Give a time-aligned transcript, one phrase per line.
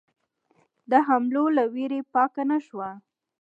[0.91, 2.89] د حملو له وېرې پاکه نه شوه.